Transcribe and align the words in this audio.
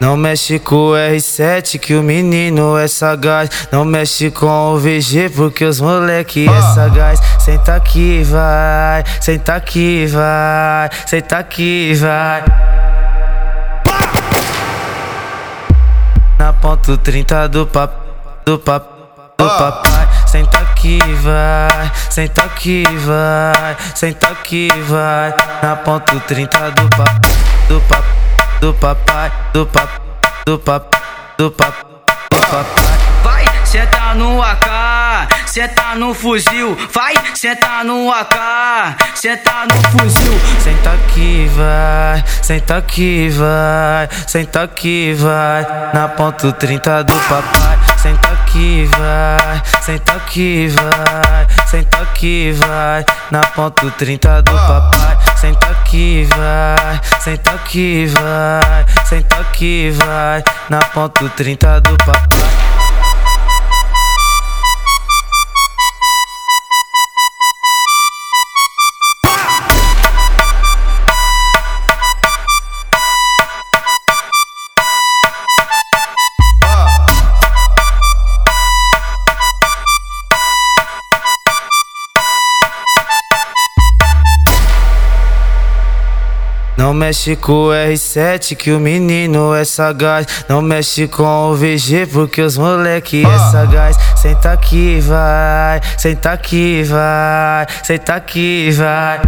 Não 0.00 0.16
mexe 0.16 0.60
com 0.60 0.76
o 0.76 0.92
R7 0.92 1.76
que 1.80 1.94
o 1.96 2.02
menino 2.04 2.78
é 2.78 2.86
sagaz. 2.86 3.50
Não 3.72 3.84
mexe 3.84 4.30
com 4.30 4.74
o 4.74 4.78
VG 4.78 5.28
porque 5.34 5.64
os 5.64 5.80
moleque 5.80 6.48
é 6.48 6.62
sagaz. 6.74 7.20
Senta 7.40 7.74
aqui, 7.74 8.22
vai, 8.22 9.04
senta 9.20 9.56
aqui, 9.56 10.06
vai, 10.06 10.88
senta 11.04 11.38
aqui, 11.38 11.94
vai. 11.94 12.44
Na 16.38 16.52
ponto 16.52 16.96
30 16.96 17.48
do 17.48 17.66
papo, 17.66 17.96
do 18.46 18.56
papo, 18.56 18.88
do 19.36 19.48
papai. 19.48 20.08
Senta 20.28 20.58
aqui, 20.58 21.00
vai, 21.22 21.92
senta 22.08 22.44
aqui, 22.44 22.84
vai, 23.04 23.76
senta 23.96 24.28
aqui, 24.28 24.68
vai. 24.86 25.34
Na 25.60 25.74
ponto 25.74 26.20
30 26.20 26.70
do 26.70 26.88
papo, 26.88 27.28
do 27.68 27.80
papo 27.80 28.17
do 28.60 28.74
papai, 28.74 29.30
do 29.52 29.66
papai, 29.66 30.00
do 30.44 30.58
papai, 30.58 31.00
do 31.38 31.50
papai, 31.50 31.82
do 32.30 32.38
papai. 32.38 32.98
Vai, 33.22 33.44
senta 33.64 34.14
no 34.14 34.42
AK, 34.42 35.28
senta 35.46 35.94
no 35.94 36.12
fuzil. 36.12 36.76
Vai, 36.92 37.14
senta 37.34 37.84
no 37.84 38.10
AK, 38.12 38.96
senta 39.14 39.66
no 39.66 40.00
fuzil. 40.00 40.40
Senta 40.60 40.90
aqui, 40.90 41.50
vai, 41.54 42.24
senta 42.42 42.76
aqui, 42.78 43.28
vai, 43.28 44.08
senta 44.26 44.62
aqui, 44.62 45.14
vai. 45.14 45.66
Na 45.94 46.08
ponto 46.08 46.52
30 46.52 47.04
do 47.04 47.14
papai. 47.14 47.78
Senta 47.96 48.28
aqui, 48.28 48.88
vai, 48.96 49.62
senta 49.82 50.12
aqui, 50.12 50.68
vai, 50.68 51.46
senta 51.66 51.98
aqui, 51.98 52.52
vai. 52.52 53.04
Na 53.30 53.40
ponto 53.40 53.90
30 53.92 54.42
do 54.42 54.52
papai. 54.52 55.17
Senta 55.40 55.68
aqui, 55.68 56.28
vai, 56.36 57.00
senta 57.20 57.52
aqui, 57.52 58.06
vai, 58.06 58.86
senta 59.04 59.36
aqui, 59.36 59.90
vai. 59.90 60.42
Na 60.68 60.80
ponto 60.80 61.28
30 61.30 61.80
do 61.80 61.96
papai. 61.98 62.57
Não 86.78 86.94
mexe 86.94 87.34
com 87.34 87.52
o 87.52 87.68
R7 87.70 88.54
que 88.54 88.70
o 88.70 88.78
menino 88.78 89.52
é 89.52 89.64
sagaz. 89.64 90.44
Não 90.48 90.62
mexe 90.62 91.08
com 91.08 91.50
o 91.50 91.54
VG 91.56 92.06
porque 92.06 92.40
os 92.40 92.56
moleque 92.56 93.26
é 93.26 93.38
sagaz. 93.50 93.98
Senta 94.14 94.52
aqui, 94.52 95.00
vai, 95.00 95.80
senta 95.96 96.30
aqui, 96.30 96.84
vai, 96.84 97.66
senta 97.82 98.14
aqui, 98.14 98.70
vai. 98.70 99.20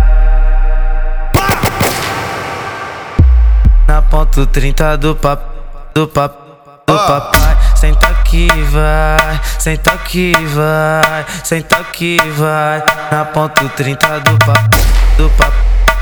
Na 3.88 4.00
ponto 4.00 4.46
30 4.46 4.96
do 4.96 5.16
papo, 5.16 5.52
do 5.92 6.06
papo, 6.06 6.52
do 6.86 6.96
papai. 6.96 7.58
Senta 7.74 8.06
aqui, 8.10 8.46
vai, 8.70 9.40
senta 9.58 9.90
aqui, 9.90 10.32
vai, 10.54 11.26
senta 11.42 11.78
aqui, 11.78 12.16
vai. 12.36 12.80
Na 13.10 13.24
ponto 13.24 13.68
30 13.70 14.20
do 14.20 14.38
papo, 14.38 14.76
do 15.16 15.28
papo 15.30 15.59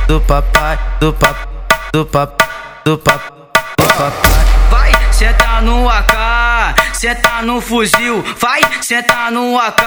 do 0.09 0.19
papai, 0.23 0.79
do 1.01 1.13
papai, 1.13 1.47
do 1.93 2.07
papai, 2.07 2.49
do 2.83 2.97
papai, 2.97 3.31
do 3.77 3.87
papai. 3.89 4.49
Vai, 4.71 4.91
senta 5.13 5.61
no 5.61 5.87
AK, 5.87 6.75
senta 6.95 7.43
no 7.43 7.61
fuzil. 7.61 8.25
Vai, 8.41 8.63
senta 8.81 9.31
no 9.31 9.59
AK, 9.59 9.83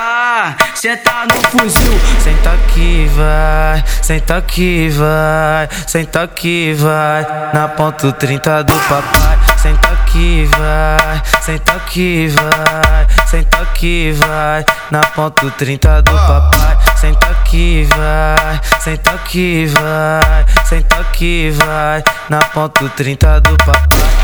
senta 0.76 1.26
no 1.26 1.42
fuzil. 1.50 2.00
Senta 2.20 2.52
aqui, 2.52 3.10
vai, 3.16 3.84
senta 4.04 4.38
aqui, 4.38 4.90
vai, 4.90 5.68
senta 5.88 6.22
aqui, 6.22 6.74
vai. 6.78 7.26
Na 7.52 7.68
ponto 7.70 8.14
30 8.14 8.64
do 8.64 8.74
papai. 8.74 9.40
Senta 9.58 9.88
aqui, 9.90 10.48
vai, 10.56 11.22
senta 11.42 11.74
aqui, 11.74 12.28
vai, 12.28 13.08
senta 13.26 13.58
aqui, 13.58 14.12
vai. 14.12 14.64
Na 14.92 15.02
ponto 15.02 15.50
30 15.50 16.04
do 16.04 16.12
papai. 16.12 16.78
Senta 16.96 17.31
senta 18.80 19.12
aqui, 19.12 19.66
vai, 19.68 20.46
senta 20.66 21.00
aqui, 21.00 21.52
vai. 21.52 22.04
Na 22.30 22.40
ponto 22.40 22.90
30 22.90 23.42
do 23.42 23.58
papai. 23.58 24.21